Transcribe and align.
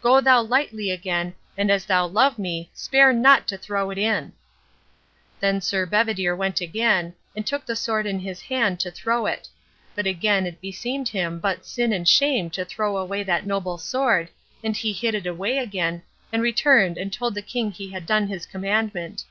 "Go 0.00 0.22
thou 0.22 0.40
lightly 0.40 0.90
again, 0.90 1.34
and 1.58 1.70
as 1.70 1.84
thou 1.84 2.06
love 2.06 2.38
me, 2.38 2.70
spare 2.72 3.12
not 3.12 3.46
to 3.48 3.58
throw 3.58 3.90
it 3.90 3.98
in." 3.98 4.32
Then 5.40 5.60
Sir 5.60 5.84
Bedivere 5.84 6.34
went 6.34 6.62
again, 6.62 7.12
and 7.36 7.46
took 7.46 7.66
the 7.66 7.76
sword 7.76 8.06
in 8.06 8.18
his 8.18 8.40
hand 8.40 8.80
to 8.80 8.90
throw 8.90 9.26
it; 9.26 9.46
but 9.94 10.06
again 10.06 10.46
it 10.46 10.62
beseemed 10.62 11.08
him 11.10 11.38
but 11.38 11.66
sin 11.66 11.92
and 11.92 12.08
shame 12.08 12.48
to 12.48 12.64
throw 12.64 12.96
away 12.96 13.22
that 13.24 13.44
noble 13.46 13.76
sword, 13.76 14.30
and 14.62 14.74
he 14.74 14.90
hid 14.90 15.14
it 15.14 15.26
away 15.26 15.58
again, 15.58 16.00
and 16.32 16.40
returned, 16.40 16.96
and 16.96 17.12
told 17.12 17.34
the 17.34 17.42
king 17.42 17.70
he 17.70 17.90
had 17.90 18.06
done 18.06 18.28
his 18.28 18.46
commandment. 18.46 19.24